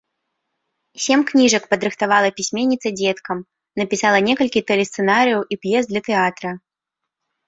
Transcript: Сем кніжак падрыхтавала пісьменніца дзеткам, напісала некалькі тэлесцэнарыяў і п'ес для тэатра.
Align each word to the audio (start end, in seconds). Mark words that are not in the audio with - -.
Сем 1.03 1.19
кніжак 1.31 1.63
падрыхтавала 1.73 2.29
пісьменніца 2.39 2.87
дзеткам, 3.01 3.37
напісала 3.81 4.19
некалькі 4.29 4.63
тэлесцэнарыяў 4.71 5.41
і 5.55 5.59
п'ес 5.67 5.83
для 5.93 6.01
тэатра. 6.09 6.55